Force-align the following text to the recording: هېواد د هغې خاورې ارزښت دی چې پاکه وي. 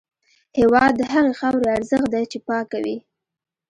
هېواد 0.59 0.93
د 0.97 1.01
هغې 1.13 1.33
خاورې 1.39 1.67
ارزښت 1.77 2.07
دی 2.13 2.23
چې 2.31 2.37
پاکه 2.47 2.77
وي. 2.83 2.97